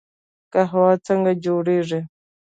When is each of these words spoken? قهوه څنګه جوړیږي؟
قهوه 0.53 0.91
څنګه 1.07 1.31
جوړیږي؟ 1.45 1.99